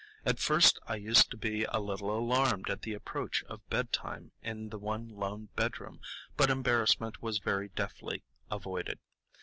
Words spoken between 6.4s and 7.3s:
embarrassment